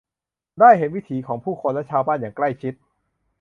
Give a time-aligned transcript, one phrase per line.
[0.59, 2.73] ได้เห็นวิถีผู้คนและชาวบ้านอย่างใกล้ชิด